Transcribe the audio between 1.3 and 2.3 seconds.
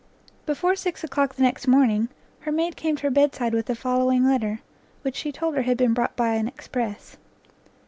the next morning,